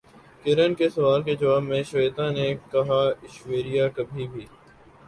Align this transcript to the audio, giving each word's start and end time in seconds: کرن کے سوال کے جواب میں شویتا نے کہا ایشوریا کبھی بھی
کرن 0.45 0.73
کے 0.75 0.87
سوال 0.89 1.23
کے 1.23 1.35
جواب 1.35 1.63
میں 1.63 1.81
شویتا 1.83 2.29
نے 2.31 2.47
کہا 2.71 3.01
ایشوریا 3.11 3.87
کبھی 3.95 4.27
بھی 4.27 4.45